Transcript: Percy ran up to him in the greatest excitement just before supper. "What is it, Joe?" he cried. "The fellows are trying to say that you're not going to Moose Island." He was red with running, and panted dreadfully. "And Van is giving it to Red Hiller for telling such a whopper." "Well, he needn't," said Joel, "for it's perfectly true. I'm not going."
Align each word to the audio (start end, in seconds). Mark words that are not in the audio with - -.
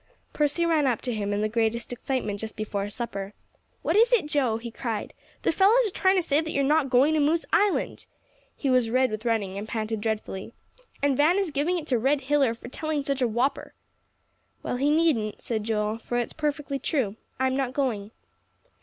Percy 0.33 0.65
ran 0.65 0.87
up 0.87 0.99
to 1.01 1.13
him 1.13 1.31
in 1.31 1.41
the 1.41 1.47
greatest 1.47 1.93
excitement 1.93 2.39
just 2.39 2.55
before 2.55 2.89
supper. 2.89 3.35
"What 3.83 3.95
is 3.95 4.11
it, 4.11 4.25
Joe?" 4.25 4.57
he 4.57 4.71
cried. 4.71 5.13
"The 5.43 5.51
fellows 5.51 5.85
are 5.85 5.89
trying 5.93 6.15
to 6.15 6.23
say 6.23 6.41
that 6.41 6.49
you're 6.51 6.63
not 6.63 6.89
going 6.89 7.13
to 7.13 7.19
Moose 7.19 7.45
Island." 7.53 8.07
He 8.55 8.67
was 8.71 8.89
red 8.89 9.11
with 9.11 9.25
running, 9.25 9.59
and 9.59 9.67
panted 9.67 10.01
dreadfully. 10.01 10.53
"And 11.03 11.15
Van 11.15 11.37
is 11.37 11.51
giving 11.51 11.77
it 11.77 11.85
to 11.85 11.99
Red 11.99 12.21
Hiller 12.21 12.55
for 12.55 12.67
telling 12.67 13.03
such 13.03 13.21
a 13.21 13.27
whopper." 13.27 13.75
"Well, 14.63 14.77
he 14.77 14.89
needn't," 14.89 15.39
said 15.39 15.65
Joel, 15.65 15.99
"for 15.99 16.17
it's 16.17 16.33
perfectly 16.33 16.79
true. 16.79 17.15
I'm 17.39 17.55
not 17.55 17.73
going." 17.73 18.09